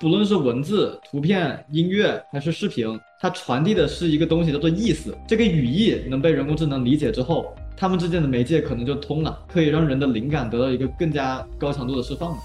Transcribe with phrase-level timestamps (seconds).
[0.00, 2.86] 不论是文字、图片、音乐还是视频，
[3.18, 5.12] 它传递的是一个东西叫做意思。
[5.26, 12.38] 这个语义能被人工智能理解之后，它们之间的媒介可能就通了，可以让人的灵感得到一个更加高强度的释放。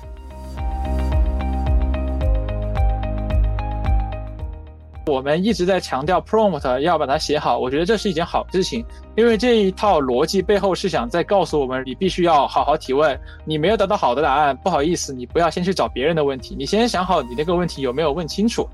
[5.06, 8.86] 我们一直在强调 prompt 要把它写好，我觉得这是一件好事情，
[9.18, 13.20] 因为这一套逻辑背后是想在告诉我们，你必须要好好提问。
[13.44, 18.66] 你没有得到好的答案，不好意思，你不要先去找别人的问题，你先想好你那个问题有没有问清楚。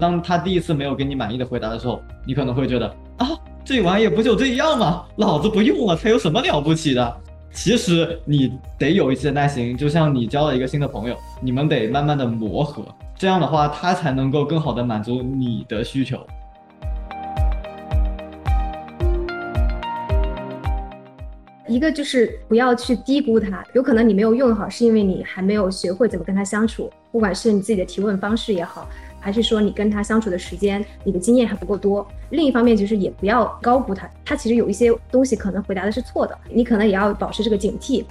[0.00, 2.88] 当他第一次没有给你满意的回答的时候，你可能会觉得
[3.18, 3.28] 啊，
[3.64, 5.04] 这玩意不就这样吗？
[5.14, 7.16] 老子不用了，它有什么了不起的？
[7.56, 12.84] 其实你得有一些耐心，就像你交了一个新的朋友，你们得慢慢的磨合，
[13.16, 16.18] 这样的话他才能够更好的满足你的需求。
[21.66, 28.86] 一个就是不要去低估他，有可能你没有用好，是因为你还没有学会怎么跟他相处，不管是你自己的提问方式也好。
[29.26, 32.06] 还是说你跟他相处的时间，你的经验还不够多。
[32.30, 38.04] 另一方面就是也不要高估他，他其实有一些东西可能回答的是错的，你可能也要保持这个警惕。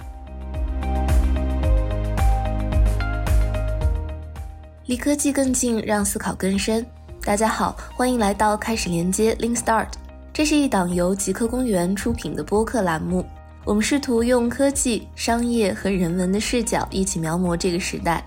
[4.84, 6.84] 离科技更近，让思考更深。
[7.22, 9.88] 大家好，欢迎来到开始连接 Link Start，
[10.34, 13.24] 这是一档由极客公园出品的播客栏目。
[13.64, 18.22] 我们试图用科技、商业和人文的视角，一起描摹这个时代。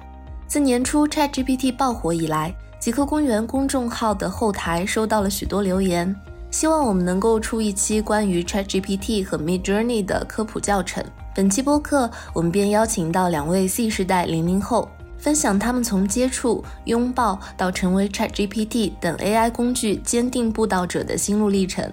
[0.47, 6.15] 自年初 ChatGPT 爆火以来，极客公园公众号的后台收到了许多留言，
[6.49, 11.03] 希望我们能够出一期关于 ChatGPT 和 Midjourney 的科普教程。
[11.35, 21.83] 本期播客，我们便邀请到两位 Z 世代零零后，分享他们从接触、拥抱到成为 ChatGPT 等 AI 工具坚定布道者的心路历程。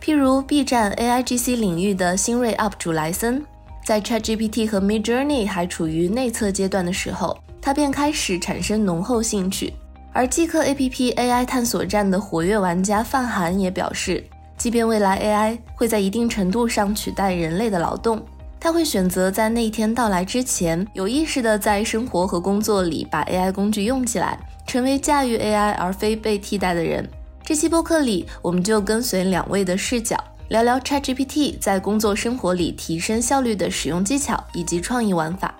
[0.00, 3.44] 譬如 B 站 AIGC 领域的新锐 UP 主莱森，
[3.84, 9.74] 在 ChatGPT 和 Midjourney 还处于内测阶段的时候，他便开始产生浓厚兴趣。
[10.18, 14.20] 而即刻 A P P A I 探索站的活跃玩家范涵也表示，
[14.56, 18.20] 即便未来 A I 会在一定程度上取代人类的劳动，
[18.58, 24.36] 他会选择在那一天到来之前，有意识的在生活和工作里把 A I 工具用起来，
[24.66, 27.08] 成为驾驭 A I 而非被替代的人。
[27.44, 30.16] 这期播客里，我们就跟随两位的视角，
[30.48, 35.54] 聊聊 Chat G P T 在工作生活里提升效率的使用技巧以及创意玩法。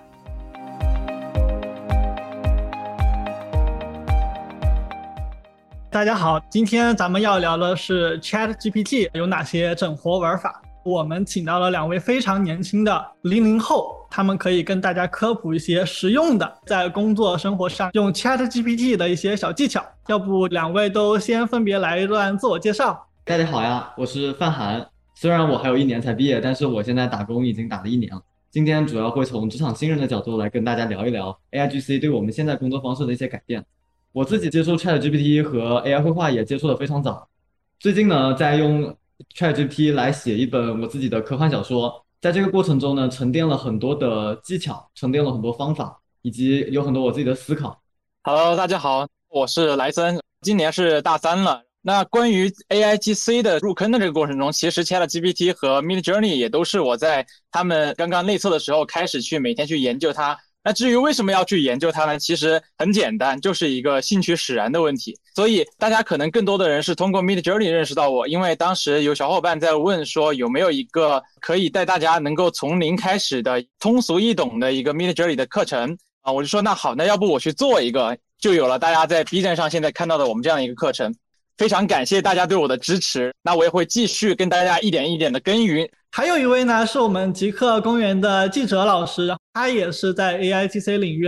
[5.91, 10.61] 大家好，今天咱们要聊的是 Chat GPT 有哪些整活玩法。
[10.85, 19.83] 我们请到了两位非常年轻的零零后，他们可以跟大家科普一些实用的在工作生活上用 Chat GPT 的一些小技巧。
[20.07, 23.07] 要不两位都先分别来一段自我介绍。
[23.25, 24.87] 大家好呀，我是范涵。
[25.15, 28.21] 虽然我还有一年才毕业，但是我现在打工已经打了一年了。
[28.51, 33.65] 今天主要会从职场新人的角度来跟大家聊一聊 AIGC 对我们现在工作方式的一些改变。
[34.11, 37.29] 我自己接触 Chat GPT 和 AI 绘画也接触的非常早，
[37.79, 38.85] 最近呢在用
[39.35, 47.79] Chat GPT 来写一本我自己的科幻小说，在这个过程中呢沉淀了很多的技巧，沉淀了很多方法，以及有很多我自己的思考。
[48.23, 51.61] Hello，大家好，我是莱森，今年是大三了。
[51.81, 60.35] 那关于 AIGC 的入坑的这个过程中，其实 Chat GPT 和 Midjourney 也都是我在他们刚刚内测的时候开始去每天去研究它。
[60.63, 62.19] 那至于为什么要去研究它呢？
[62.19, 65.17] 其实很简单，就是一个兴趣使然的问题。
[65.33, 81.15] 所以大家可能更多的人是通过 Mid Journey 认识到我，因为当时有小伙伴在问说有没有一个可以带大家能够从零开始的通俗易懂的一个 Mid Journey 的课程啊，我就说那好，那要不我去做一个，就有了大家在 B 站上现在看到的我们这样一个课程。
[81.59, 85.85] 非常感谢大家对我的支持，那我也会继续跟大家一点一点的耕耘。
[86.09, 91.27] 还有一位呢，是我们极客公园的记者老师，他也是在 AIGC 领域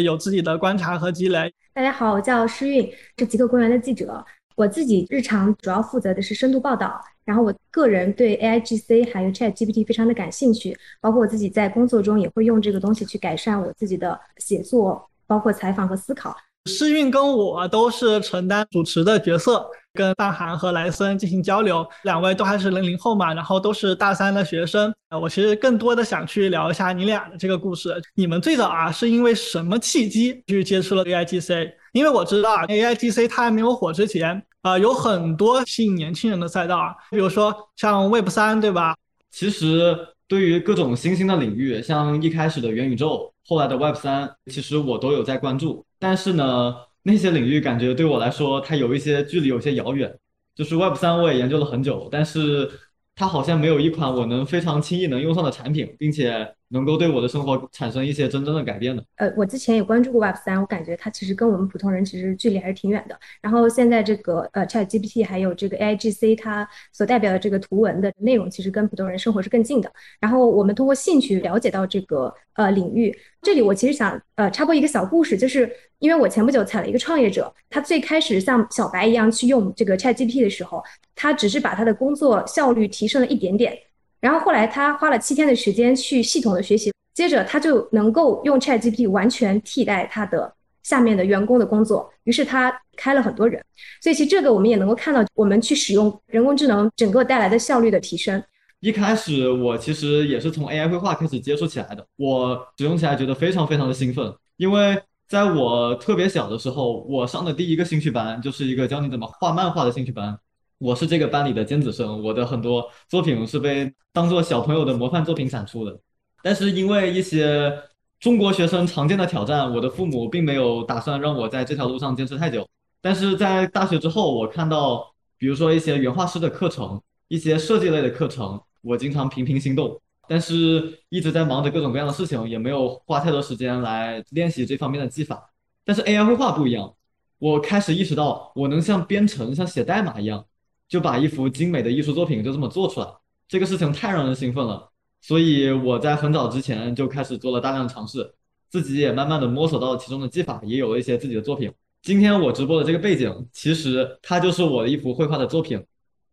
[0.00, 1.52] 有自己的观察和积累。
[1.74, 2.88] 大家好，我叫诗韵，
[3.18, 4.24] 是极客公园的记者。
[4.54, 16.36] 我自己日常主要负责的是深度报道，然后我个人对 AIGC 还有 ChatGPT 非常的感兴趣，包括我自己在工作中也会用这个东西去改善我自己的写作，包括采访和思考。
[16.66, 21.84] 诗韵跟我都是承担主持的角色，跟范涵和莱森进行交流。
[22.04, 24.94] 两位都还是零零后嘛，然后都是大三的学生。
[25.10, 28.00] 呃，我其实更多的想去聊一下你俩的这个故事。
[28.14, 31.72] 你们最早啊是因为什么契机去接触了 AIGC？
[31.92, 38.94] 因为我知道啊，AIGC 它还没有火之前，啊，有很多吸引年轻人的赛道啊，比如说像 Web 三，对吧？
[39.32, 39.98] 其实
[40.28, 45.84] 对于各种新兴的领域，像一开始的元宇宙，后来的 Web 三，其实我都有在关注。
[46.02, 50.12] 但是呢，那些领域感觉对我来说，它有一些距离，有些遥远。
[50.56, 52.68] 就是 Web 三我也研究了很久，但是
[53.14, 59.04] 它好像没有一款我能非常轻易能用上的产品，并且能够对我的生活产生一些真正的改变的。
[59.16, 63.18] 呃，我之前也关注过 Web 三，我感觉它其实跟我们普通人其实距离还是挺远的。
[63.40, 69.92] 然后现在这个呃 Chat GPT 还有这个 AI GC，它所代表的这个图文的内容，其实跟普通人生活是更近的。
[70.18, 73.14] 然后我们通过兴趣了解到这个呃领域。
[73.42, 80.82] 这里我其实想呃插播一个小故事，就是因为我前不久踩了一个创业者，他最开始像小白一样去用这个 Chat GPT 的时候，
[81.14, 83.76] 他只是把他的工作效率提升了一点点。
[84.22, 90.54] 然后后来他花了七天的时间去系统的学习，接着他就能够用 ChatGPT 完全替代他的
[90.84, 93.60] 下面的员工的工作，于是他开了很多人。
[94.00, 98.40] 所以其实这个我们也能够看到，我们去使用人工智能整个带来的效率的提升。
[98.78, 110.38] 一开始我其实也是从 AI 绘画开始接触起来的，我使用起来觉得非常非常的兴奋，因为在我特别小的时候，我上的第一个兴趣班就是一个教你怎么画漫画的兴趣班。
[110.82, 115.96] 我是这个班里的尖子生，我的很多作品是被当做小朋友的模范作品展出的。
[116.42, 117.72] 但是因为一些
[118.18, 122.68] 中国学生常见的挑战，我的父母并没有打算让我在这条路上坚持太久。
[123.00, 129.96] 但是在大学之后，我看到，比如说一些原画师的课程，一些设计类的课程，我经常频频心动。
[130.26, 135.48] 但是一直在忙着各种各样的事情，也没有花太多时间来练习这方面的技法。
[135.84, 136.92] 但是 AI 绘画不一样，
[137.38, 140.44] 我开始意识到，我能像编程、像写代码一样。
[140.92, 143.06] 就把一幅精美的艺术作品就这么做出来，
[143.48, 144.90] 这个事情太让人兴奋了。
[145.22, 148.34] 所以我在很早之前就开始做了大量尝试，
[148.68, 151.72] 自己也慢慢的摸索到了其中的技法，也有了一些自己的作品。
[152.02, 155.82] 今天我直播的这个背景，其实它就是我的一幅绘画的作品。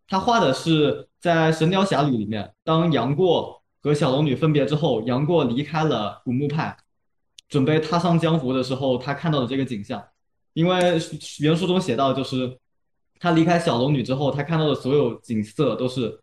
[0.10, 6.76] 他画的是在《神雕侠侣》里面，当杨过和小龙女分别之后，杨过离开了古墓派，
[7.48, 10.04] 准备踏上江湖的时候，他看到的这个景象。
[10.52, 11.00] 因为
[11.40, 12.60] 原书中写到，就是。
[13.20, 16.20] 他离开小龙女之后，他看到的所有景色都是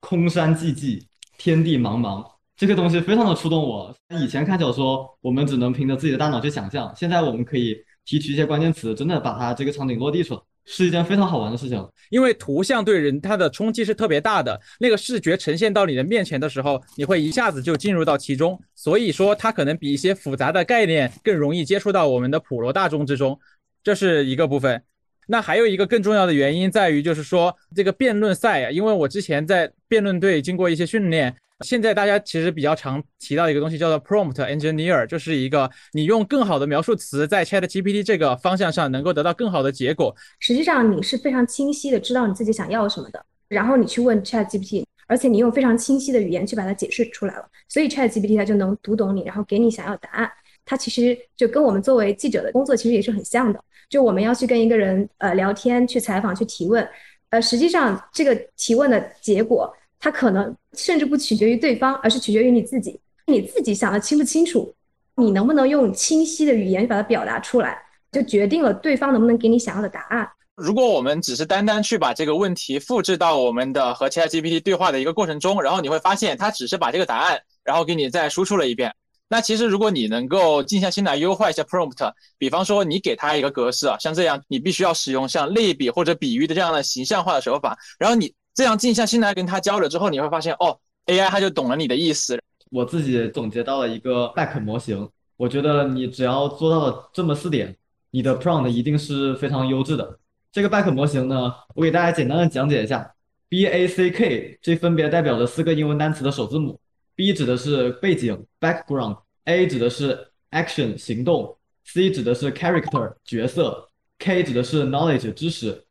[0.00, 1.02] 空山寂寂，
[1.36, 2.24] 天地茫茫。
[2.56, 3.94] 这个东西非常的触动我。
[4.18, 11.86] 以前看小说，我们只能凭着自己的大脑去想象，现在我们可以提取一些关键词，真的把它这个场景落地出来，是一件非常好玩的事情。
[12.08, 18.58] 因为图像对人它的冲击是特别大的，那个视觉呈现到你的面前的时候，你会一下子就进入到其中。
[18.74, 23.38] 所以说，它可能比一些复杂的概念更容易接触到我们的普罗大众之中，
[23.82, 24.82] 这是一个部分。
[25.26, 31.34] 那还有一个更重要的原因在于，就是说这个辩论赛啊，因为我之前在辩论队经过一些训练，
[31.64, 40.14] 现在大家其实比较常提到一个东西叫做 prompt engineer，就是一个你用更好的描述词在 Chat GPT 这个方向上能够得到更好的结果。
[40.38, 50.30] 实际上你是非常清晰的知道你自己想要什么的，然后你去问 Chat GPT，而且你用非常清晰的语言去把它解释出来了，所以 Chat GPT 它就能读懂你，然后给你想要答案。
[50.66, 53.58] 它其实就跟我们作为记者的工作其实也是很像的。
[53.88, 56.86] 就我们要去跟一个人呃聊天、去采访、去提问，
[57.30, 63.00] 呃，实际上这个提问的结果，它可能甚至不取决于对方，而是取决于你自己。
[63.28, 64.72] 你自己想的清不清楚，
[65.14, 67.76] 你能不能用清晰的语言把它表达出来，
[68.12, 70.28] 就决定了对方能不能给你想要的答案。
[70.56, 78.94] 如果我们只是单单去把这个问题复制到我们的和 ChatGPT 对话的一个过程中，然后你会发现它只是把这个答案，然后给你再输出了一遍。
[79.28, 92.40] 那其实，如果你能够静下心来优化一下 prompt，比方说你给它一个格式啊，像这样，你必须要使用像类比或者比喻的这样的形象化的手法，然后你这样静下心来跟它交流之后，你会发现，哦，AI 它就懂了你的意思。
[92.70, 97.76] 我自己总结到了一个 back 模型，我觉得你只要做到了这么四点，
[98.12, 100.18] 你的 prompt 一定是非常优质的。
[100.52, 103.12] 这个 back 模型呢，我给大家简单的讲解一下
[103.48, 106.78] ，B A C K 这分别代表着四个英文单词的首字母。
[107.16, 111.56] B 指的是背景 （background），A 指的是 action 行动
[111.86, 115.82] ，C 指的是 character 角色，K 指的是 knowledge 知识。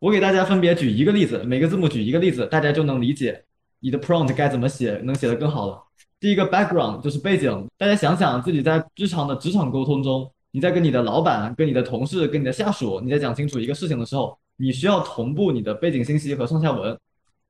[0.00, 3.44] 我给大家分别举一个例子，每个字母举一个例子，大家就能理解
[3.78, 5.80] 你的 prompt 该怎么写，能写得更好了。
[6.18, 16.98] 第一个 background 就是背景，大家想想自己在日常的职场沟通中，你在跟你的老板、跟你的同事、跟你的下属，你在讲清楚一个事情的时候，你需要同步你的背景信息和上下文。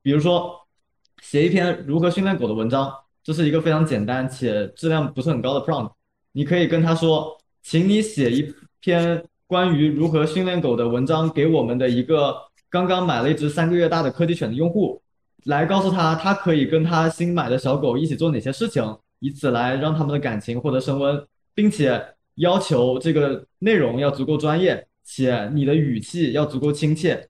[0.03, 0.55] 比如说，
[1.23, 2.93] 写一篇如何训练狗的文章。
[3.23, 5.91] 这是一个非常简单且质量不是很高的 prompt，
[6.33, 12.35] 你可以跟他说，请你写一篇关于如何训练狗的文章给我们的一个
[12.69, 15.01] 刚刚买了一只三个月大的柯基犬的用户，
[15.45, 18.83] 来告诉他他可以跟他新买的小狗一起做哪些事情，
[19.19, 22.03] 以此来让他们的感情获得升温，并且
[22.35, 27.29] 要求这个内容要足够专业，且你的语气要足够亲切，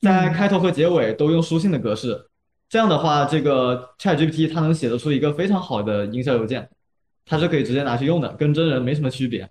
[0.00, 2.27] 在开头和结尾都用书信的格式。
[2.68, 6.68] 这样的话，这个 ChatGPT 它能写得出一个非常好的营销邮件，
[7.24, 9.48] 它是可以直接拿去用的，跟真人没什么区别。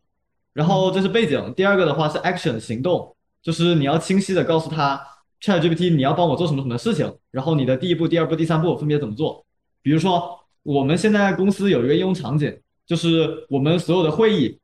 [0.53, 5.01] 然后这是背景，第二个的话是 action 行动，就是你要清晰的告诉他
[5.41, 9.45] ChatGPT，你要帮我做什么什么事情，然后你的第一步、第二步、第三步分别怎么做？
[9.81, 14.59] 比如说，我们现在公司有一个应用场景，就是我们所有的会议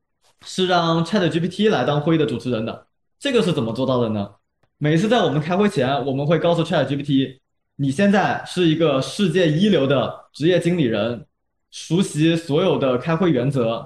[0.45, 2.87] 是让 ChatGPT 来当会议的主持人的。
[3.19, 4.29] 这个是怎么做到的呢？
[4.77, 7.39] 每次在我们开会前，我们会告诉 ChatGPT，
[7.75, 11.25] 你现在是一个世界一流的职业经理人，
[11.71, 13.83] 熟悉所有的开会原则，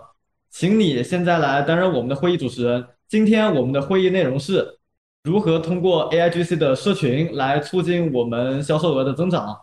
[0.52, 2.86] 请你现在来担任我们的会议主持人。
[3.08, 4.80] 今天我们的会议内容是
[5.24, 9.58] 如何通过 AIGC 的社群来促进我们销售额的增长，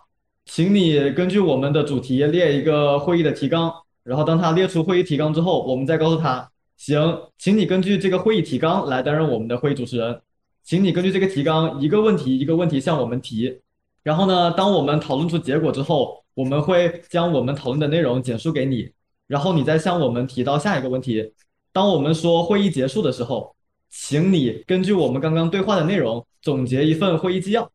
[0.47, 3.71] 请你根据我们的主题列一个会议的提纲，
[4.05, 6.51] 然后当他列出会议提纲之后，我们再告诉他。
[6.79, 10.19] 行，请你根据这个会议提纲来担任我们的会议主持人。
[10.65, 13.61] 请你根据这个提纲一个问题一个问题向我们提。
[14.05, 18.89] 然后呢，当我们讨论出结果之后，我们会将我们讨论的内容简述给你。
[19.27, 21.33] 然后你再向我们提到下一个问题。
[21.73, 23.57] 当我们说会议结束的时候，
[23.91, 27.69] 请你根据我们刚刚对话的内容总结一份会议纪要。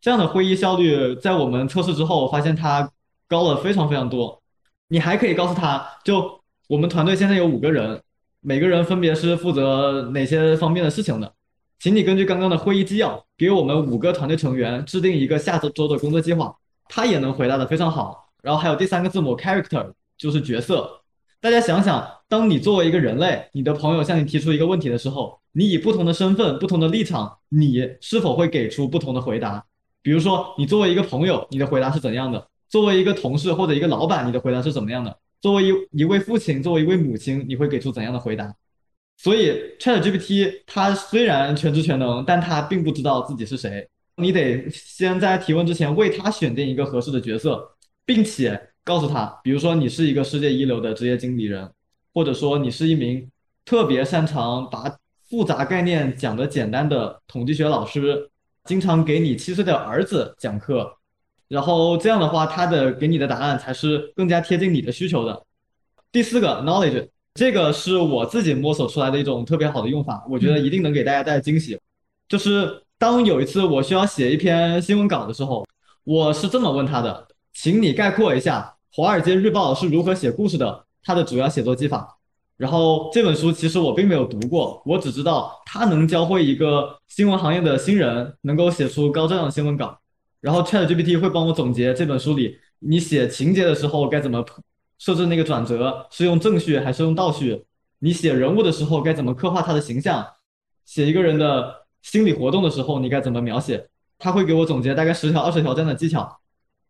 [0.00, 2.90] 这样的会议效率在我们测试之后发现它
[3.28, 4.42] 高了非常非常多。
[4.88, 8.02] 你还可以告诉他就我们团队现在有五个人。
[8.40, 11.34] 每个人分别是负责哪些方面的事情的？
[11.78, 16.54] 请你根据刚刚的会议纪要，给我们五个团队成员制定一个下周周的工作计划。
[16.88, 18.30] 他也能回答的非常好。
[18.42, 21.02] 然后还有第三个字母 character，就是角色。
[21.40, 29.64] 大家想想，当你作为一个人类，你的朋友向你提出一个问题的时候，你以不同的身份、不同的立场，你是否会给出不同的回答？
[30.00, 32.48] 比如说，你作为一个朋友，你的回答是怎样的？
[32.68, 35.18] 作为一个同事或者一个老板，你的回答是怎么样的？
[35.40, 38.54] 作为一一位父亲，作为一位母亲，你会给出怎样的回答？
[39.16, 43.88] 所以 ChatGPT 它虽然全知全能，但它并不知道自己是谁。
[44.16, 51.70] 你得先在提问之前为他选定一个合适的角色，并且告诉他，比如说你是一个世界一流的职业经理人，
[52.14, 53.30] 或者说你是一名
[53.64, 54.96] 特别擅长把
[55.28, 58.30] 复杂概念讲得简单的统计学老师，
[58.64, 60.96] 经常给你七岁的儿子讲课。
[61.48, 65.44] 然后这样的话，他的给你的答案才是更加贴近你的需求的。
[66.10, 71.78] 第四个 knowledge，这个是我自己摸索出来的一种特别好的用法，我觉得一定能给大家带来惊喜。
[72.28, 75.66] 就是当有一次我需要写一篇新闻稿的时候，
[76.04, 82.16] 我是这么问他的：请你概括一下《华尔街日报》是如何写故事的，它的主要写作技法。
[82.56, 89.98] 然后这本书其实我并没有读过，我只知道它能教会一个新闻行业的新人能够写出高质量的新闻稿。
[90.40, 94.42] 然后 ChatGPT 会帮我总结这本书里，你写情节的时候该怎么
[94.98, 97.64] 设置那个转折，是用正序还是用倒序？
[97.98, 100.26] 你写人物的时候该怎么刻画他的形象？
[100.84, 103.88] 写一个人的心理活动的时候你该怎么描写？
[104.18, 106.40] 他会给我总结大概十条、二十条这样的技巧。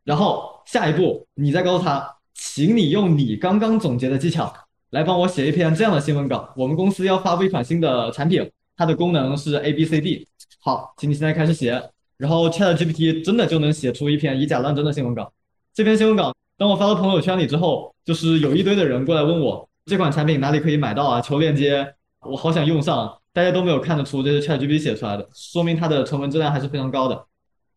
[0.04, 4.52] 然后下一步你再告诉他，请你用你刚刚总结的技巧
[4.90, 6.52] 来帮我写一篇这样的新闻稿。
[6.56, 10.28] 我们公司要发布一款新的产品，它的功能是 A B C D。
[10.60, 11.90] 好，请你现在开始写。
[12.16, 15.32] 然后 ChatGPT 真的就能写出一篇以假乱真的新闻稿。
[15.74, 21.20] 这篇新闻稿，当我发到朋友圈里之后，就是有一堆的人过来问我这款产品哪里可以买到啊？
[21.20, 23.18] 求链接，我好想用上。
[23.32, 27.26] 大家都没有看得出这是 ChatGPT 写出来的，说明它的成文质量还是非常高的。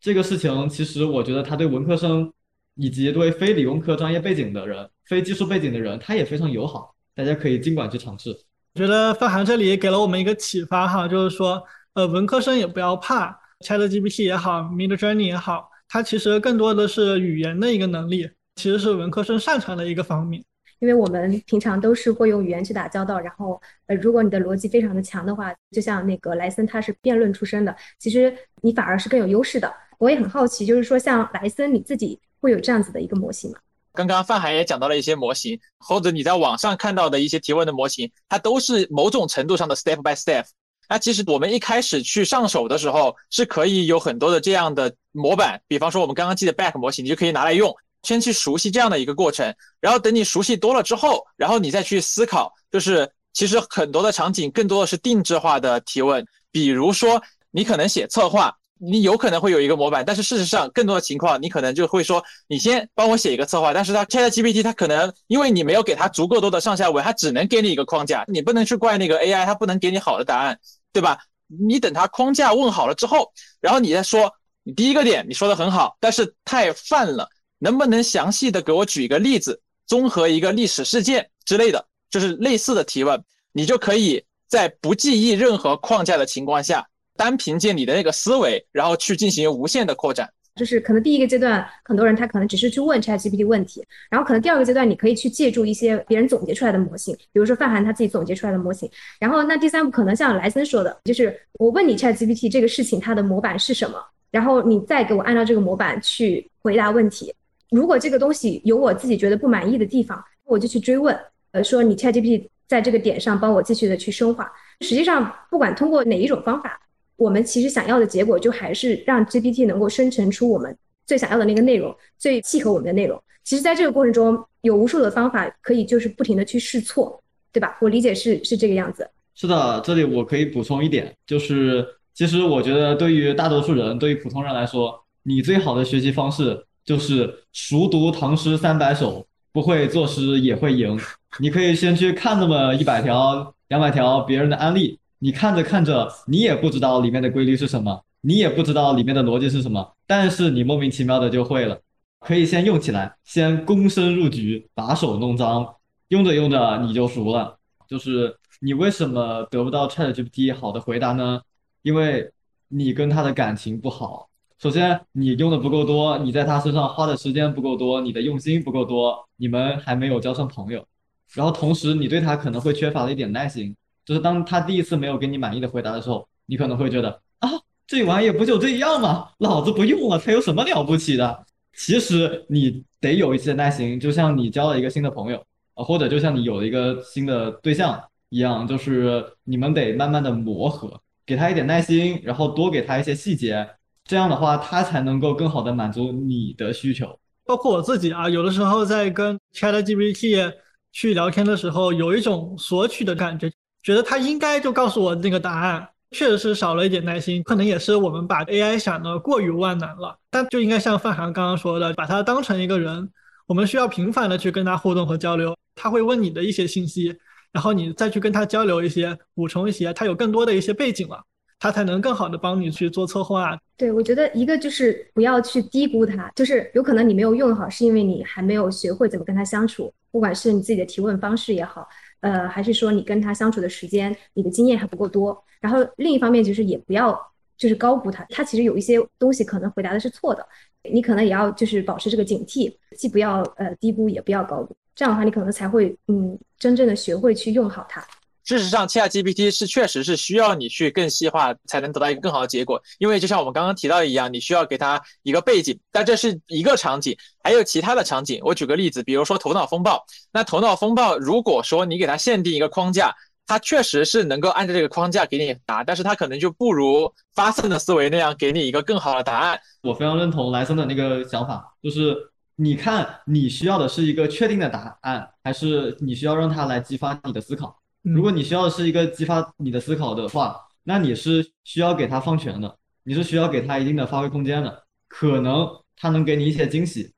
[0.00, 2.32] 这个事情其实我觉得它对文科生
[2.76, 6.94] 以及对非理工科专业背景的人、非技术背景的人，它也非常友好。
[7.14, 8.30] 大家可以尽管去尝试。
[8.72, 13.38] 我觉得范涵这里给了我们一个启发哈，就是说，呃，文科生也不要怕。
[13.60, 18.30] ChatGPT 也好，Midjourney 也好，它其实更多的是语言的一个能力，
[18.60, 20.44] 其实是文科生擅长的一个方面。
[20.80, 29.72] 因为我们平常都是会用语言去打交道，然后呃，如果你的逻辑非常的强的话，就像那个莱森他是辩论出身的，其实你反而是更有优势的。
[29.98, 33.58] 我也很好奇，就是说像莱森你自己会有这样子的一个模型吗？
[33.92, 40.44] 刚刚范海也讲到了一些模型，或者你在网上看到的一些提问的模型，它都是某种程度上的 step by step。
[40.88, 58.56] 那其实我们一开始去上手的时候，是可以有很多的这样的模板，比方说我们刚刚记的 back 模型，你就可以拿来用，先去熟悉这样的一个过程，然后等你熟悉多了之后，然后你再去思考，就是其实很多的场景更多的是定制化的提问，比如说你可能写策划。
[58.82, 70.58] 你有可能会有一个模板，但是事实上，更多的情况，你可能就会说，你先帮我写一个策划，但是它 ChatGPT 它可能因为你没有给它足够多的上下文，它只能给你一个框架，你不能去怪那个 AI，它不能给你好的答案，
[70.94, 71.18] 对吧？
[71.46, 73.30] 你等它框架问好了之后，
[73.60, 77.28] 然后你再说，你第一个点你说的很好，但是太泛了，
[77.60, 86.84] 能不能详细的给我举一个例子，综合一个历史事件之类的，就是类似的提问，你就可以在不记忆任何框架的情况下。
[87.16, 90.26] 单凭借你的那个思维，然后去进行无限的扩展，
[90.56, 107.34] 就是可能第一个阶段，很多人他可能只是去问 ChatGPT 问题，然后可能第二个阶段，你可以去借助一些别人总结出来的模型，比如说范涵他自己总结出来的模型，然后那第三步可能像莱森说的，就是我问你 ChatGPT 这个事情它的模板是什么，然后你再给我按照这个模板去回答问题。
[107.70, 111.18] 如果这个东西有我自己觉得不满意的地方，我就去追问，
[111.52, 114.50] 呃，说你 ChatGPT 在这个点上帮我继续的去深化。
[114.80, 116.80] 实际上，不管通过哪一种方法，
[117.16, 123.22] 我们其实想要的结果就还是让 GPT 能够生成出我们最想要的那个内容，最契合我们的内容。
[123.44, 127.22] 其实，在这个过程中，有无数的方法可以就是不停的去试错，
[127.52, 127.76] 对吧？
[127.80, 129.08] 我理解是是这个样子。
[129.34, 140.98] 是的，这里我可以补充一点，就是其实我觉得对于大多数人，对于普通人来说，你最好的学习方式就是熟读唐诗三百首，不会作诗也会赢。
[141.38, 151.80] 你可以先去看那么一百条、两百条别人的案例，你看着看着，你也不知道里面的规律是什么，你也不知道里面的逻辑是什么，但是你莫名其妙的就会了。
[152.18, 155.76] 可以先用起来，先躬身入局，把手弄脏，
[156.08, 157.56] 用着用着你就熟了。
[157.86, 161.40] 就是你为什么得不到 ChatGPT 好的回答呢？
[161.82, 162.32] 因为
[162.66, 164.28] 你跟他的感情不好。
[164.60, 170.86] 首先，你用的不够多，你在他身上花的时间不够多，你的用心不够多，你们还没有交上朋友。
[171.32, 173.74] 然后同时，你对他可能会缺乏了一点耐心。
[174.04, 177.48] 就是当他第一次没有给你满意的回答的时候，你可能会觉得啊，
[177.86, 179.30] 这玩意不就这样吗？
[179.38, 181.46] 老子不用了，他有什么了不起的？
[181.74, 187.98] 其实你得有一些耐心，就像你交了一个新的朋友啊，或者就像你有了一个新的对象
[188.28, 193.66] 一样，就是你们得慢慢的磨合，给他一点耐心，然后多给他一些细节，
[194.10, 197.16] 这样的话他才能够更好的满足你的需求。
[197.46, 200.52] 包括我自己啊，有的时候在跟 ChatGPT
[200.90, 203.48] 去聊天的时候，有一种索取的感觉，
[203.84, 205.88] 觉得他应该就告诉我那个答案。
[206.10, 210.18] 确实是少了一点耐心，可能也是我们把 AI 想的过于万能了。
[210.28, 213.08] 但就应该像范涵刚刚说的，把它当成一个人，
[213.46, 215.56] 我们需要频繁的去跟他互动和交流。
[215.76, 217.16] 他会问你的一些信息，
[217.52, 221.22] 然后你再去跟他交流一些，补充一些，他有更多的一些背景了，
[221.60, 223.56] 他才能更好的帮你去做策划。
[223.76, 231.86] 对，我觉得一个就是不要去低估它，就是有可能你没有用好，是因为你还没有学会怎么跟他相处，不管是你自己的提问方式也好。
[232.20, 235.42] 呃，还是说你跟他相处的时间，你的经验还不够多。
[235.60, 237.18] 然后另一方面就是也不要
[237.56, 240.46] 就是高估他，他其实有一些东西可能回答的是错的，
[240.92, 244.76] 你可能也要就是保持这个警惕，既不要呃低估，也不要高估。
[244.94, 248.04] 这样的话，你可能才会嗯真正的学会去用好它。
[248.44, 252.82] 事实上，ChatGPT 是确实是需要你去更细化，才能得到一个更好的结果。
[252.98, 258.40] 因为就像我们刚刚提到一样，你需要给它一个背景，但这是一个场景，还有其他的场景。
[258.42, 260.04] 我举个例子，比如说头脑风暴。
[260.32, 263.14] 那头脑风暴，如果说你给它限定一个框架，
[263.46, 269.58] 它确实是能够按照这个框架给你答，但是它可能就不如发散的思维那样给你一个更好的答案。
[269.82, 272.16] 我非常认同莱森的那个想法，就是
[272.54, 277.79] 你看你需要的是一个确定的答案，还是你需要让它来激发你的思考？
[278.02, 287.12] 如果你需要的是一个激发你的思考的话，那你是需要给他放权的，你是需要给他一定的发挥空间的，可能他能给你一些惊喜。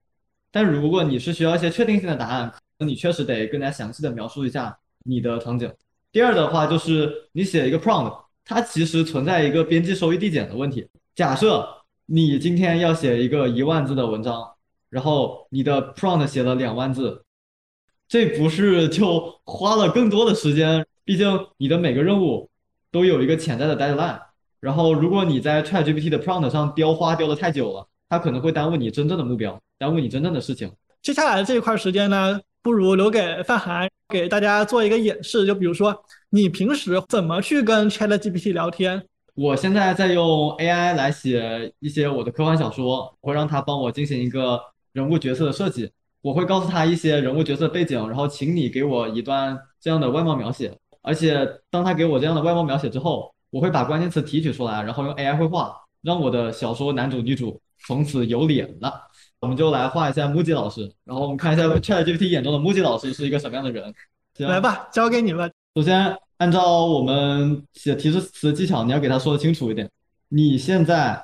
[0.50, 5.72] 但如果你是需要一些确定性的答案，那你确实得更加详细的描述一下你的场景。
[6.10, 8.12] 第二的话就是你写一个 prompt，
[8.44, 10.86] 它其实存在一个边际收益递减的问题。
[11.14, 11.64] 假设
[12.06, 14.46] 你今天要写一个一万字的文章，
[14.90, 17.24] 然后你的 prompt 写了两万字。
[18.12, 20.84] 这不是就花了更多的时间？
[21.02, 22.50] 毕竟你的每个任务
[22.90, 24.20] 都有一个潜在的 deadline。
[24.60, 30.70] 然后，如果你在 ChatGPT 的 prompt 上雕花雕的太久了，它可能会耽误你真正的目标，耽误你真正的事情。
[31.00, 35.46] 接下来的这一块时间呢，不如留给范涵，给大家做一个演示。
[35.46, 39.02] 就比如说，你平时怎么去跟 ChatGPT 聊天？
[39.34, 44.60] 我现在在用 AI 来写一些我的科幻小说，我会让它帮我进行一个
[44.92, 45.90] 人物角色的设计。
[46.22, 50.72] 我会告诉他一些人物角色背景，然后请你给我一段这样的外貌描写。
[51.02, 59.02] 而且当他给我这样的外貌描写之后，我会把关键词提取出来，然后用 AI 绘画，让我的小说男主女主从此有脸了。
[59.40, 63.92] 我们就来画一下木吉老师，然后我们看一下 ChatGPT 眼中的木吉老师是一个什么样的人。
[64.38, 65.52] 来吧，交给你们。
[65.74, 69.90] 首先，按照我们写提示词技巧，你要给他说的清楚一点。
[70.28, 71.20] 你现在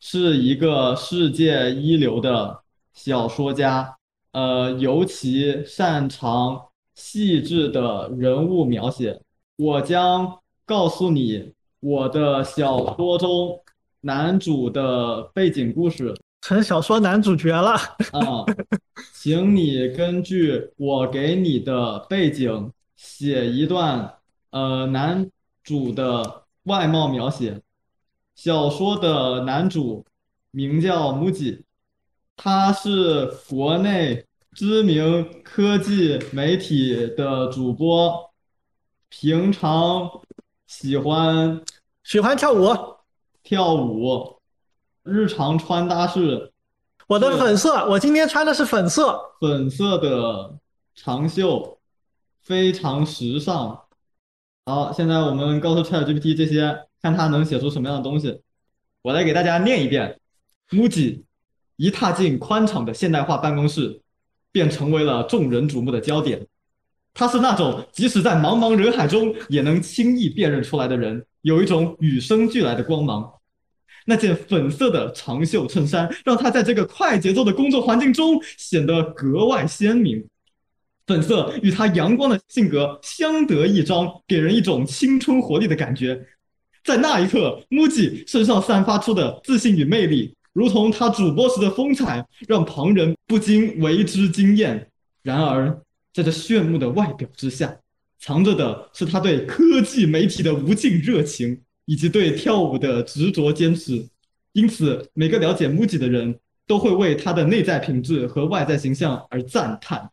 [0.00, 2.60] 是一个世界一流的
[2.92, 3.96] 小说家。
[4.32, 9.20] 呃，尤其擅长细致的人物描写。
[9.56, 13.60] 我将告诉你我的小说中
[14.00, 17.72] 男主的背景故事，成小说男主角了
[18.12, 18.44] 啊！
[19.12, 24.14] 请你根据我给你的背景写一段
[24.50, 25.30] 呃男
[25.62, 27.60] 主的外貌描写。
[28.34, 30.06] 小说的男主
[30.50, 31.62] 名叫木吉。
[32.42, 34.24] 他是国内
[34.54, 38.30] 知名科技媒体的主播，
[39.10, 40.10] 平常
[40.66, 41.62] 喜欢
[42.02, 42.74] 喜欢跳舞，
[43.42, 44.38] 跳舞，
[45.02, 46.50] 日常穿搭是
[47.08, 49.20] 我的粉色，我今天穿的是粉色。
[49.38, 50.58] 粉色的
[50.94, 51.78] 长袖，
[52.40, 53.82] 非常时尚。
[54.64, 58.40] 好，现在我们告诉 ChatGPT 这些，看它能写出什么样的东西。
[59.02, 60.18] 我来给大家念一遍
[60.70, 61.24] ：MUJI
[61.80, 64.02] 一踏进宽敞的现代化办公室，
[64.52, 66.46] 便成为了众人瞩目的焦点。
[67.14, 73.32] 他是那种即使在茫茫人海中也能轻易辨认出来的人，有一种与生俱来的光芒。
[74.04, 80.22] 那件粉色的长袖衬衫让他在这个快节奏的工作环境中显得格外鲜明。
[81.06, 86.26] 粉色与他阳光的性格相得益彰，给人一种青春活力的感觉。
[86.84, 94.88] 在那一刻，MUJI 身上散发出的自信与魅力，如同他主播时的风采，让旁人不禁为之惊艳。
[95.22, 95.80] 然而，
[96.12, 97.76] 在这炫目的外表之下，
[98.18, 104.06] 藏着的是他对科技媒体的无尽热情，以及对跳舞的执着坚持。
[104.52, 106.36] 因此，每个了解 MUJI 的人
[106.66, 110.10] 都会为他的内在品质和外在形象而赞叹。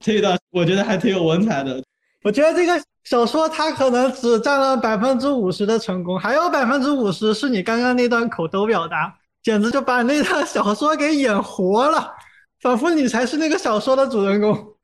[0.00, 1.82] 这一段我觉得还挺有文采的。
[2.22, 12.12] 我觉得这个小说它可能只占了百分之五十的成功，还有百分之五十是你刚刚那段口头表达，简直就把那套小说给演活了，
[12.60, 14.74] 仿佛你才是那个小说的主人公。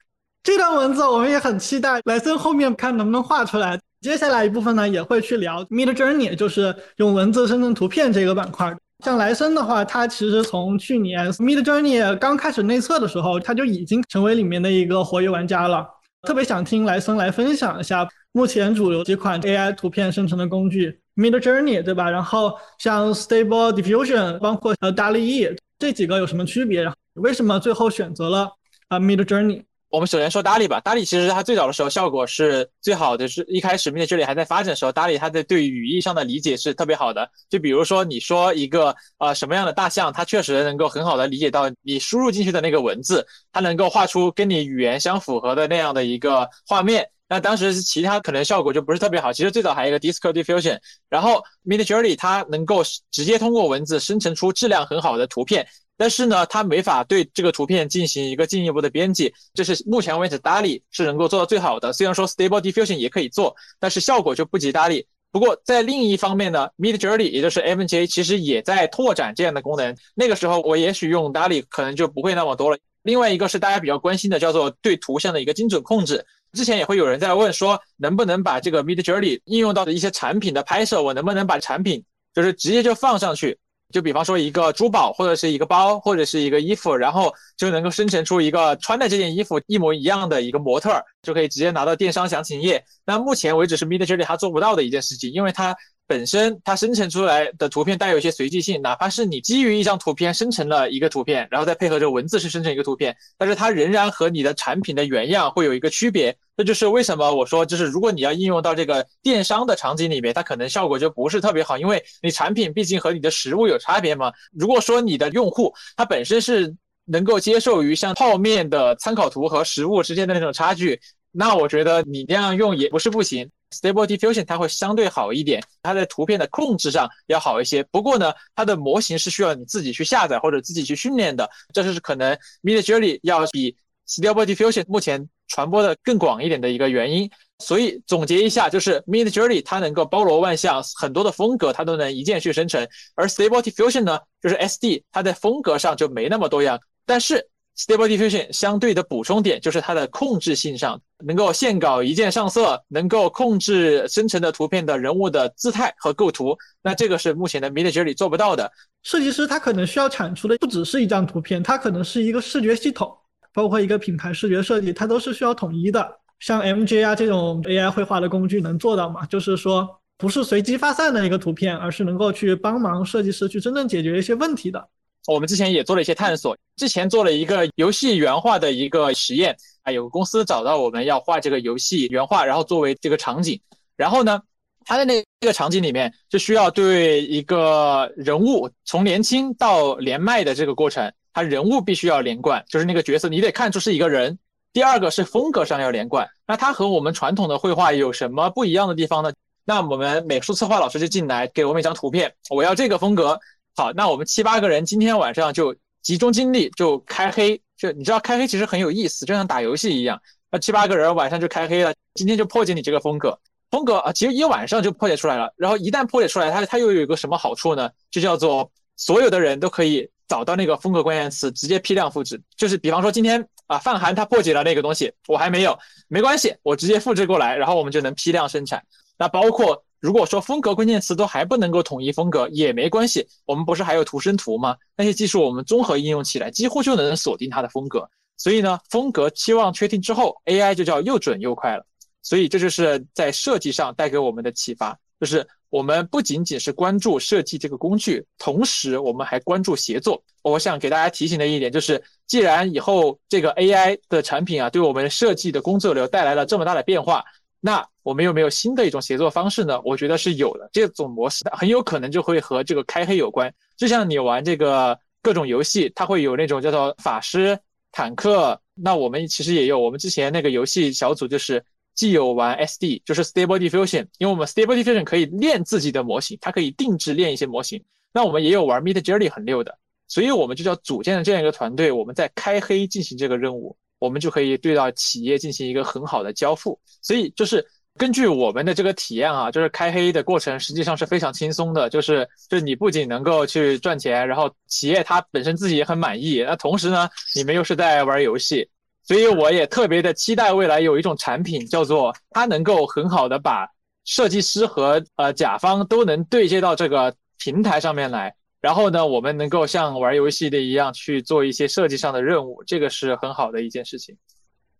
[0.43, 3.79] 这段文字我们也很期待，莱森后面看能不能画出来。
[4.01, 8.75] 接下来一部分呢，也会去聊 Mid Journey，就是用文字生成图片这个板块。
[9.05, 15.87] 像莱森的话，他其实从去年 Mid Journey 刚开始内测的时候，他就已经成为里面的一个活跃玩家了。
[16.23, 22.11] 特别想听莱森来分享一下目前主流几款 AI 图片生成的工具，Mid Journey 对吧？
[22.11, 26.87] 然后像 Stable Diffusion，包括呃 DALL-E 这几个有什么区别？
[27.15, 28.51] 为什么最后选择了
[28.89, 29.65] 啊 Mid Journey？
[29.91, 37.29] 我们首先说 DALL-E 吧，DALL-E 其实它最早的时候效果是最好的，是一开始 Midjourney 还在发展的时候，DALL-E 它的对语义上的理解是特别好的。
[37.49, 47.09] 就比如说你说一个呃什么样的大象，它确实能够很好的理解到你输入进去的那个文字，它能够画出跟你语言相符合的那样的一个画面。
[47.29, 49.33] 那当时其他可能效果就不是特别好。
[49.33, 55.67] 其实最早还有一个 Disco Diffusion，然后 Midjourney 它能够直接通过文字生成出质量很好的图片。
[55.97, 61.93] 但是呢，它没法对这个图片进行一个进一步的编辑，这是目前为止 DALL-E 是能够做到最好的。
[61.93, 65.05] 虽然说 Stable Diffusion 也可以做，但是效果就不及 DALL-E。
[65.31, 69.95] 不过在另一方面呢，Midjourney 也就是 MJ 其实也在拓展这样的功能。
[70.15, 72.79] 那个时候我也许用 DALL-E 可能就不会那么多了。
[73.03, 76.25] 另外一个是大家比较关心的，叫做对图像的一个精准控制。
[76.53, 83.59] 之前也会有人在问说，能不能把这个 Midjourney 应用到的一些产品的拍摄，我能不能把产品就是直接就放上去？
[83.91, 92.85] 就比方说一个珠宝，或者是一个包，或者是一个衣服，然后就能够生成出一个穿的这件衣服一模一样的一个模特，就可以直接拿到电商详情页。
[93.07, 95.75] 那目前为止是 Midjourney 它做不到的一件事情，因为它
[96.09, 106.37] 本身它生成出来的图片带有一些随机性，哪怕是你基于一张图片生成了一个图片，然后再配合着文字去生成一个图片，但是它仍然和你的产品的原样会有一个区别。
[106.57, 114.33] 这就是为什么我说，就是如果你要应用到这个电商的场景里面，它可能效果就不是特别好，因为你产品毕竟和你的实物有差别嘛。
[114.53, 120.99] 如果说你的用户他本身是能够接受于像泡面的参考图和实物之间的那种差距，
[121.31, 123.51] 那我觉得你那样用也不是不行。
[123.71, 127.83] Stable Diffusion 它会相对好一点，它在图片的控制上要好一些。
[127.85, 133.77] 不过呢，它的模型是需要你自己去下载或者自己去训练的，这就是可能 Midjourney 要比
[134.07, 135.29] Stable Diffusion 目前。
[135.51, 146.79] 传播的更广一点的一个原因，所以总结一下，就是 Mid Journey 它能够包罗万象，很多的风格它都能一键去生成，而 Stable Diffusion 呢，就是 SD 它在风格上就没那么多样。
[147.07, 156.57] 但是 Stable Diffusion 相对的补充点就是它的控制性上，能够线稿一键上色，能够控制生成的图片的人物的姿态和构图。
[156.83, 158.71] 那这个是目前的 Mid Journey 做不到的。
[159.05, 163.17] 设计师他可能需要产出的不只是一张图片，它可能是一个视觉系统。
[163.55, 166.07] 包括一个品牌视觉设计，它都是需要统一的。
[166.39, 169.25] 像 MJ 啊这种 AI 绘画的工具能做到吗？
[169.27, 174.89] 就是说不是随机发散的一个图片，而是能够去帮忙设计师去真正解决一些问题的。
[175.35, 183.61] 我们之前也做了一些探索，之前做了一个游戏原画的一个实验啊，有个公司找到我们要画这个游戏原画，然后作为这个场景，
[183.95, 184.41] 然后呢，
[184.87, 191.13] 它的那个场景里面就需要对一个人物从年轻到年迈的这个过程。
[191.35, 194.37] 他人物必须要连贯，就是那个角色你得看出是一个人。
[194.73, 199.31] 第二个是风格上要连贯，那它和我们传统的绘画有什么不一样的地方呢？
[199.65, 203.39] 那我们美术策划老师就进来给我们一张图片，我要这个风格。
[203.79, 210.21] 好，那我们七八个人今天晚上就集中精力就开黑，就你知道开黑其实很有意思，就像打游戏一样。
[210.51, 213.39] 那七八个人晚上就开黑了，今天就破解你这个风格，
[213.71, 215.55] 风格啊，其实一晚上就破解出来了。
[215.57, 217.89] 然后一旦破解出来，它它又有一个什么好处呢？
[218.11, 218.69] 就叫做。
[218.97, 222.43] 所有的人都可以找到那个风格关键词，直接批量复制。
[222.57, 228.83] 就是比方说今天啊，范涵他破解了那个东西，我还没有，没关系，我直接复制过来，然后我们就能批量生产。
[229.17, 234.77] 那包括如果说风格关键词都还不能够统一风格也没关系，我们不是还有图生图吗？
[234.97, 238.09] 那些技术我们综合应用起来，几乎就能锁定它的风格。
[238.37, 241.85] 所以呢，风格期望确定之后，AI 就叫又准又快了。
[242.23, 250.23] 所以这就是在设计上带给我们的启发，就是我们不仅仅是关注设计这个工具，同时我们还关注协作。
[250.43, 257.25] 我想给大家提醒的一点就是，既然以后这个 AI 的产品啊，对我们设计的工作流带来了这么大的变化，
[257.61, 259.81] 那我们有没有新的一种协作方式呢？
[259.85, 260.69] 我觉得是有的。
[260.73, 263.53] 这种模式很有可能就会和这个开黑有关。
[263.77, 267.59] 就像你玩这个各种游戏，它会有那种叫做法师、
[267.93, 269.79] 坦克，那我们其实也有。
[269.79, 271.65] 我们之前那个游戏小组就是。
[271.95, 277.83] 既有玩 SD，就是 Stable Diffusion，因为我们 Stable Diffusion 可以练自己的模型，它可以定制练一些模型。
[278.13, 286.79] 那我们也有玩 Mid Journey 很溜的，所以我们就叫组建了这样一个团队，我们在开黑进行这个任务，我们就可以对到企业进行一个很好的交付。
[287.03, 298.69] 所以就是根据我们的这个体验啊，就是开黑的过程实际上是非常轻松的，就是就你不仅能够去赚钱，然后企业它本身自己也很满意，那同时呢，你们又是在玩游戏。
[299.05, 303.67] 所以我也特别的期待未来有一种产品，叫做它能够很好的把
[304.05, 314.17] 设计师和呃甲方都能对接到这个平台上面来，然后呢，我们能够像玩游戏的一样去做一些设计上的任务，这个是很好的一件事情。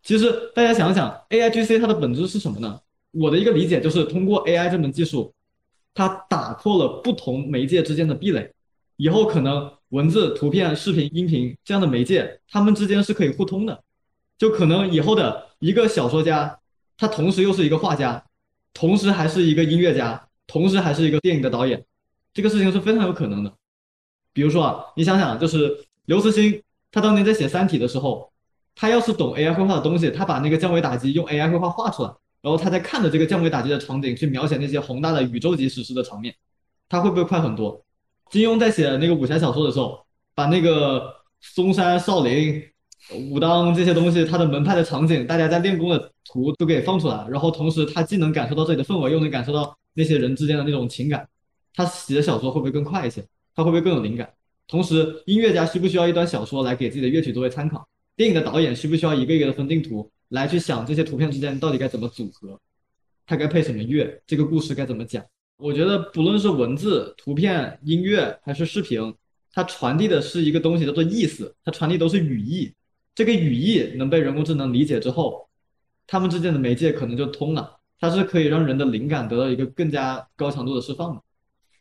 [0.03, 2.81] 其实大家想想，AIGC 它的本质是什么呢？
[3.13, 5.33] 我的一个理解就是通过 AI 这门技术，
[5.95, 8.53] 它打破了不同媒介之间的壁垒，
[8.97, 13.83] 以后可能文字、图片、视频、音频这样的媒介，它们之间是可以互通的。
[14.37, 16.59] 就可能以后的一个小说家，
[16.97, 18.25] 他同时又是一个画家，
[18.73, 21.85] 同时还是一个音乐家，同时还是一个电影的导演，
[22.33, 23.53] 这个事情是非常有可能的。
[24.39, 28.31] 比如说啊，你想想，就是刘慈欣，他当年在写《三体》的时候，
[28.77, 36.33] 他要是懂 AI 绘画的东西，他把那个降维打击用 AI 绘画画出来，然后他再看着这个降维打击的场景去描写那些宏大的宇宙级史诗的场面，
[36.89, 37.85] 他会不会快很多？
[38.31, 42.63] 金庸在写那个武侠小说的时候，把那个嵩山少林。
[43.33, 51.29] 武当这些东西，他的门派的场景，大家在练功的图都给放出来，然后同时他既能感受到这里的氛围，又能感受到那些人之间的那种情感，
[51.75, 53.25] 他写的小说会不会更快一些？
[53.59, 54.33] 他会不会更有灵感？
[54.69, 57.89] 同时，音乐家需不需要一段小说来给自己的乐曲作为参考？
[58.15, 62.57] 电影的导演需不需要一个一个的分镜图来去想这些图片之间到底该怎么组合？
[63.27, 64.23] 它该配什么乐？
[64.29, 65.25] 这个故事该怎么讲？
[65.57, 69.13] 我觉得不论是文字、图片、音乐还是视频，
[69.53, 72.73] 它传递的是一个东西叫做意思，它传递都是语义。
[73.13, 75.49] 这个语义能被人工智能理解之后，
[76.07, 81.23] 他们之间的媒介可能就通了，它是可以让人的灵感得到一个更加高强度的释放的，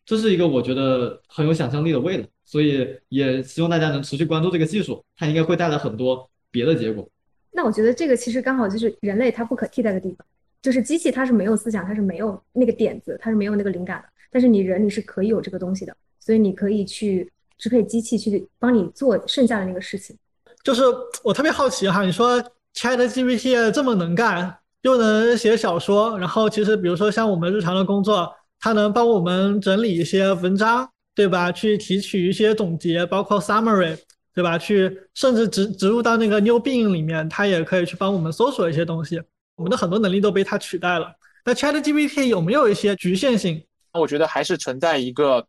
[0.07, 7.05] 这是一个我觉得很有想象力的未来，所以也希望大家能持续关注这个技术，它应该会带来很多别的结果。
[7.51, 10.25] 那我觉得这个其实刚好就是人类它不可替代的地方，
[10.61, 20.15] 就是机器它是没有思想，它是没有那个点子，它是没有那个灵感的，但是你人你是可以有这个东西的，所以你可以去支配机器去帮你做剩下的那个事情。
[20.63, 20.83] 就是
[21.21, 22.41] 我特别好奇哈，你说
[22.75, 28.31] ChatGPT 这么能干，又能写小说，然后其实比如说像我们日常的工作，
[28.67, 31.49] 它能帮我们整理一些文章，对吧？
[31.49, 33.97] 去提取一些总结，包括 summary，
[34.35, 34.57] 对吧？
[34.57, 39.21] 去甚至植植入到那个 New Bing 里面，它也可以去帮我们搜索一些东西。
[39.55, 41.09] 我们的很多能力都被它取代了。
[41.45, 43.63] 那 ChatGPT 有没有一些局限性？
[43.93, 45.47] 我觉得还是存在一个。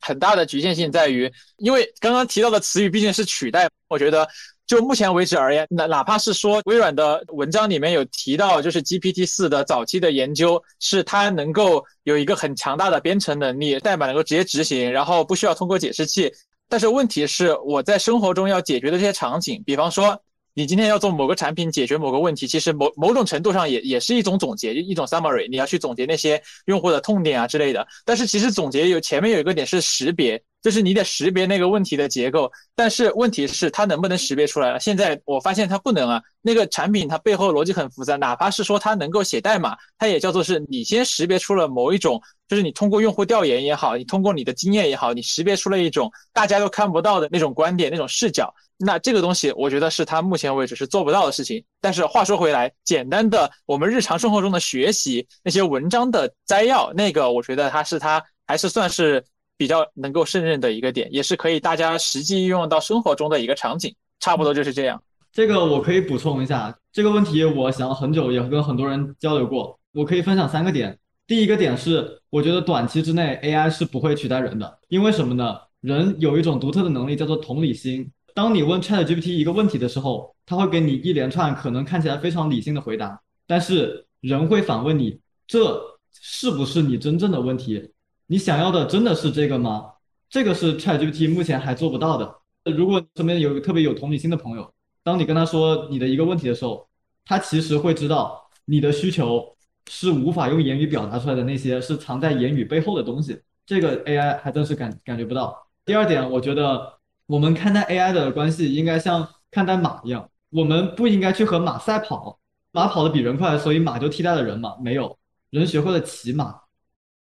[0.00, 3.70] 很大的局限性在于，因为刚刚提到的词语毕竟是取代。
[3.88, 4.28] 我觉得，
[4.66, 16.32] 就目前为止而言，哪哪怕是说微软的文章里面有提到，就是 GPT 四的早期的研究，是它能够有一个很强大的编程能力，代码能够直接执行，然后不需要通过解释器。
[16.68, 20.20] 但是问题是，我在生活中要解决的这些场景，比方说。
[20.56, 25.48] 你今天要做某个产品解决某个问题，其实某某种程度上也也是一种总结，一种 summary。
[25.50, 27.84] 你要去总结那些用户的痛点啊之类的。
[28.04, 30.40] 但是其实总结有前面有一个点是识别。
[30.64, 34.80] 就是你得识别那个问题的结构，但是问题是它能不能识别出来了？
[34.80, 36.22] 现在我发现它不能啊。
[36.40, 48.54] 那个产品它背后逻辑很复杂，哪怕是说它能够写代码，它也叫做是你先识别出了某一种，就是你通过用户调研也好，你通过你的经验也好，你识别出了一种大家都看不到的那种观点、那种视角。
[48.78, 51.62] 那这个东西，我觉得是它目前为止是做不到的事情。
[51.78, 59.22] 但是话说回来，简单的我们日常生活中的学习那些文章的摘要，那个我觉得它是它还是算是。
[59.56, 65.02] 比较能够胜任的一个点，也是可以大家实际运用到生活中的一个场景，差不多就是这样。
[65.32, 69.78] 这个我可以补充一下，这个问题我想了很久，也跟很多人交流过。
[69.92, 70.98] 我可以分享三个点。
[71.26, 75.56] 第一个点是，我觉得短期之内 AI 是不会取代人的，因为什么呢？
[75.80, 78.10] 人有一种独特的能力叫做同理心。
[78.34, 85.80] 当你问 ChatGPT 一个问题的时候，它会给你一连串可能看起来非常理性的回答，但是人会反问你：这
[86.20, 87.90] 是不是你真正的问题？
[88.26, 89.92] 你想要的真的是这个吗？
[90.28, 92.34] 这个是 ChatGPT 目前还做不到的。
[92.72, 96.88] 如果身边有特别有同理心的朋友，当你跟他说你的一个问题的时候，
[97.24, 99.56] 他其实会知道你的需求
[99.90, 103.40] 是无法用言语表达出来的，那些是藏在言语背后的东西。
[103.66, 105.66] 这个 AI 还真是感感觉不到。
[105.84, 106.94] 第二点，我觉得。
[107.26, 112.38] 我们看待 AI 的关系应该像看待马一样，我们不应该去和马赛跑，
[112.70, 114.76] 马跑得比人快，所以马就替代了人嘛？
[114.82, 115.16] 没有，
[115.48, 116.54] 人学会了骑马，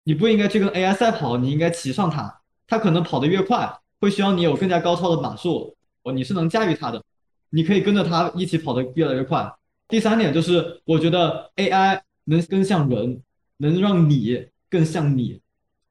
[0.06, 7.02] 你不应该去跟 AI 赛跑，你应该骑上它，它可能跑得越快，会需要你有更加高超的马术，哦，你是能驾驭它的，
[7.50, 9.52] 你可以跟着它一起跑得越来越快。
[9.88, 13.20] 第三点就是，我觉得 AI 能更像人，
[13.56, 15.40] 能让你更像你。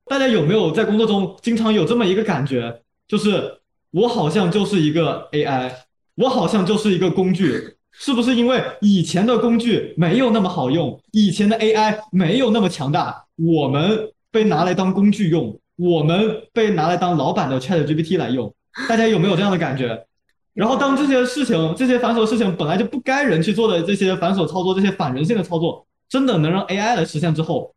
[0.06, 3.60] 大家有没有在工作中经常有这么一个感觉，就是？
[3.92, 5.72] 我好像就是一个 AI，
[6.16, 18.54] 我好像就是一个工具，是不是因为以前的工具没有那么好用，以前的 AI 没有那么强大，我们被拿来当工具用，我们被拿来当老板的 ChatGPT 来用？
[18.88, 20.06] 大家有没有这样的感觉？
[20.54, 27.74] 然后当这些事情，这些繁琐事情本来就不该人去做的这些繁琐操作，这些反人性的操作，真的能让 AI 来实现之后，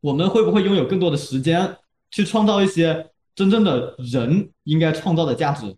[0.00, 1.76] 我们会不会拥有更多的时间
[2.10, 3.06] 去创造一些？
[3.32, 5.74] 真正的人应该创造的价值。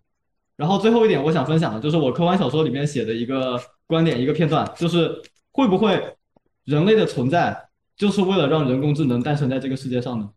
[0.55, 6.15] 然后最后一点，我想分享的就是我科幻小说里面写的一个观点，一个片段，就是会不会
[6.63, 10.29] 人类的存在就是为了让人工智能诞生在这个世界上呢？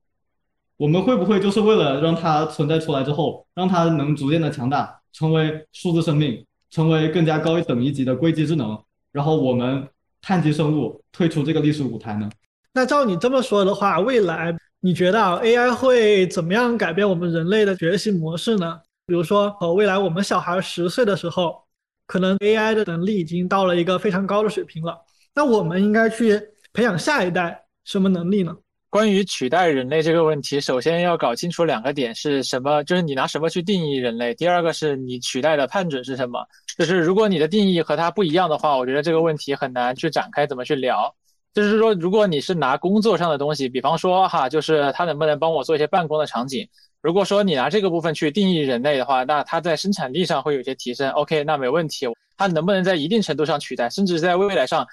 [0.76, 8.78] 我们会不会就是为了让它存在出来之后，让它能逐渐的强大，成为数字生命，成为更加高一等一级的硅基智能，
[9.12, 9.88] 然后我们
[10.20, 12.28] 碳基生物退出这个历史舞台呢？
[12.74, 14.54] 那照你这么说的话，未来？
[14.80, 18.78] 你觉得 AI 会怎么样改变我们人类的学习模式呢？
[19.06, 21.62] 比如说，呃，未来我们小孩十岁的时候，
[22.08, 24.98] 可能 AI 的能力已经到了一个非常高的水平了。
[25.32, 26.40] 那我们应该去
[26.72, 28.52] 培养下一代什么能力呢？
[28.90, 34.34] 关于取代人类这个问题，首先要搞清楚两个点是什么，就是你拿什么去定义人类。
[34.34, 36.44] 第二个是你取代的判准是什么，
[36.76, 41.14] 就是如果你的定义和它不一样的话，我觉得这个问题很难去展开怎么去聊。
[41.54, 46.68] 就是说，如果你是拿工作上的东西，比方说哈，就是它能不能帮我做一些办公的场景？
[47.06, 51.08] 如果说你拿这个部分去定义人类的话，那它在生产力上会有些提升。
[51.10, 52.04] OK，那没问题。
[52.36, 54.84] 它能不能在一定程度上取代，甚至在未来上，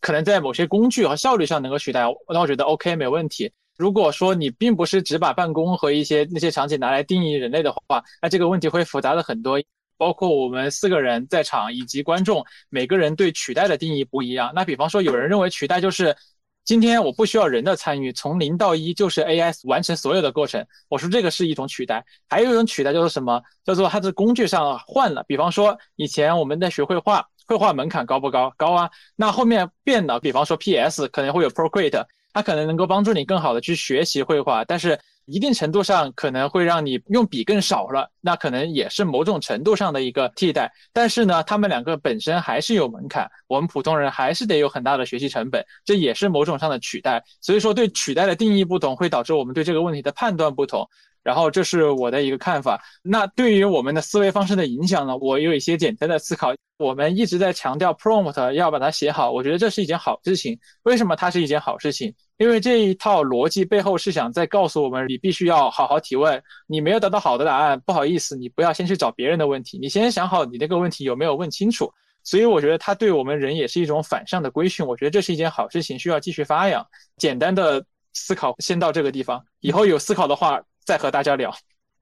[0.00, 2.00] 可能在某些工具和效率上能够取代？
[2.28, 3.48] 那我觉得 OK，没问题。
[3.78, 9.62] 如果说你并不是只把办公和一些那些场景拿来定义人类的话，那这个问题会复杂的很多。
[9.96, 14.50] 包括我们四个人在场以及观众，每个人对取代的定义不一样。
[14.56, 16.16] 那比方说，有人认为取代就是
[16.64, 20.64] 今天我不需要人的参与，从零到一就是 AI 完成所有的过程。
[20.88, 22.04] 我说这个是一种取代。
[22.28, 23.42] 还有一种取代叫做什么？
[23.64, 25.24] 叫做它的工具上换了。
[25.26, 28.52] 比方说，以前我们在学绘画，绘画门槛高不高？
[28.56, 28.90] 高啊。
[29.16, 34.98] 那后面变了，比方说 PS 可能会有 Procreate，它可能能够帮助你更好的去学习绘画，但是。
[35.24, 40.72] 一定程度上可能会让你用笔更少了，那可能也是某种程度上的一个替代。
[40.92, 47.22] 但是呢，他们两个本身还是有门槛，我们普通人还是得有很大的学习成本，这也是某种上的取代。
[47.40, 50.88] 所以说，对取代的定义不同，会导致我们对这个问题的判断不同。
[51.22, 52.82] 然后这是我的一个看法。
[53.02, 55.16] 那对于我们的思维方式的影响呢？
[55.18, 56.54] 我有一些简单的思考。
[56.78, 60.58] 我们一直在强调 prompt 要把它写好，我觉得这是一件好事情。
[60.84, 62.14] 为什么它是一件好事情？
[62.40, 66.42] 因为这一套逻辑背后是想在告诉我们，你必须要好好提问。
[66.66, 71.92] 你没有得到好的答案，不好意思，你不要先去找别人的问题，你先想好你那个问题有没有问清楚。
[72.24, 74.84] 所以我觉得它对我们人也是一种反向的规训。
[74.86, 76.84] 我觉得这是一件好事情，需要继续发扬。
[77.18, 80.60] 简单的思考先到这个地方，以后有思考的话。
[80.82, 81.54] 再和大家聊，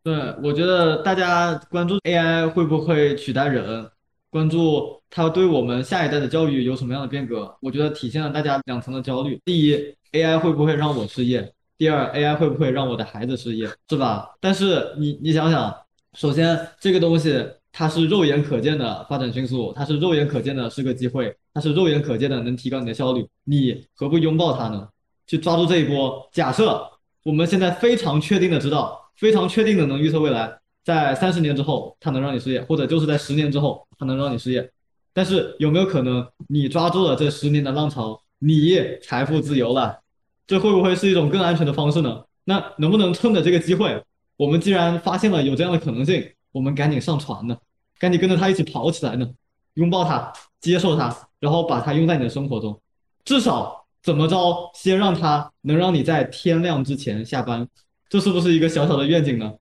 [0.03, 3.87] 对我觉得大家关注 AI 会不会取代人，
[4.31, 9.39] 关注它对我们下一代的教育有什么样的变革，我觉得体现了大家两层的焦虑。
[9.45, 9.77] 第一
[10.13, 11.53] ，AI 会不会让我失业？
[11.77, 13.69] 第二，AI 会不会让我的孩子失业？
[13.89, 14.31] 是吧？
[14.41, 15.75] 但是你你想想，
[16.15, 24.89] 首先这个东西它是肉眼可见的发展迅速，它是肉眼可见的是个机会，它是肉眼可见的能提高你的效率，你何不拥抱它呢？
[25.27, 26.29] 去抓住这一波。
[26.33, 26.89] 假设。
[27.25, 34.71] 我们现在非常确定的知道，非常确定的能预测未来，在三十年之后，它能让你失业，或者就是在十年之后，它能让你失业。
[35.13, 40.01] 但是有没有可能，你抓住了这十年的浪潮，你财富自由了？
[40.47, 42.25] 这会不会是一种更安全的方式呢？
[42.45, 44.03] 那能不能趁着这个机会，
[44.37, 47.57] 我们既然发现了有这样的可能性，我们赶紧上船呢？
[47.99, 49.29] 赶紧跟着它一起跑起来呢？
[49.75, 52.81] 拥抱它，接受它，然后把它用在你的生活中，
[53.25, 53.77] 至少。
[54.01, 54.71] 怎么着？
[54.75, 57.69] 先让他能让你在天亮之前下班，
[58.09, 59.53] 这是不是一个小小的愿景呢？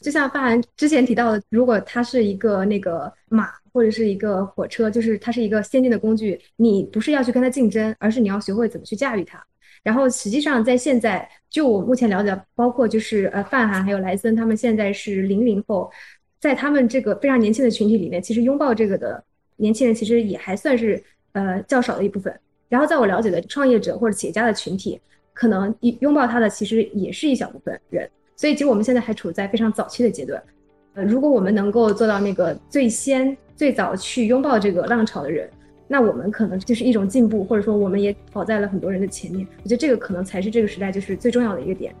[0.00, 9.44] 就像范涵之前提到的，如果它是一个那个马或者是一个火车，就是它是一个先进的工具，你不是要去跟它竞争，而是你要学会怎么去驾驭它。
[9.82, 15.90] 然后实际上在现在，就我目前了解，包括就是呃范涵还有莱森，他们现在是零零后，
[16.40, 19.22] 在他们这个非常年轻的群体里面，其实拥抱这个的
[19.56, 22.32] 年轻人其实也还算是呃较少的一部分。
[22.68, 25.00] 然后在我了解的创业者或者企业家的群体，
[25.32, 28.08] 可能拥抱它的其实也是一小部分人。
[28.40, 30.40] 所以，其实我们现在还处在非常早期的阶段。
[30.94, 35.50] 呃，如果我们能够做到那个最先、最早去拥抱这个浪潮的人，
[35.88, 39.44] 那我们可能就是一种进步，或者说我们也跑在了很多人的前面。
[39.64, 41.92] 我觉得这个可能才是这个时代就是最重要的一个点。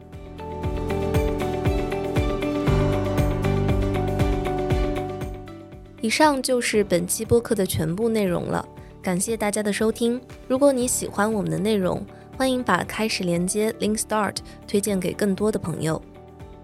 [6.00, 8.64] 以上就是本期播客的全部内容了，
[9.02, 10.20] 感谢大家的收听。
[10.46, 12.00] 如果你喜欢我们的内容，
[12.36, 14.36] 欢迎把开始连接 Link Start
[14.68, 16.00] 推荐给更多的朋友。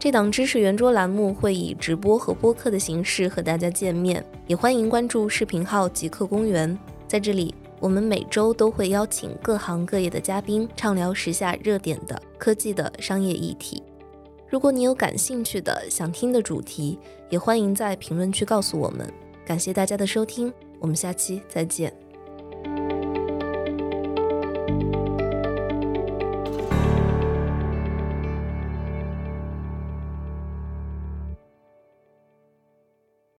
[0.04, 6.78] 这档知识圆桌栏目会以直播和播客的形式和大家见面，也欢迎关注视频号极客公园。
[7.08, 13.82] 在这里，我们每周都会邀请各行各业的嘉宾，畅聊时下热点的科技的商业议题。
[14.46, 16.98] 如果你有感兴趣的、想听的主题，
[17.30, 19.10] 也欢迎在评论区告诉我们。
[19.46, 21.90] 感谢大家的收听，我们下期再见。